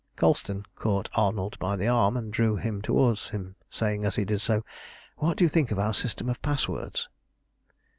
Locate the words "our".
5.77-5.93